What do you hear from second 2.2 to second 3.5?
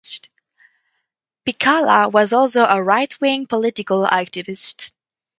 also a right-wing